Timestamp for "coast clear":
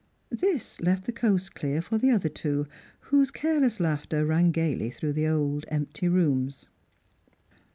1.11-1.79